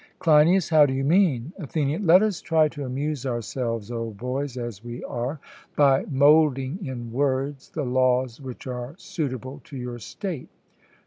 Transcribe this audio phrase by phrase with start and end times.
[0.17, 1.53] CLEINIAS: How do you mean?
[1.59, 5.39] ATHENIAN: Let us try to amuse ourselves, old boys as we are,
[5.75, 10.49] by moulding in words the laws which are suitable to your state.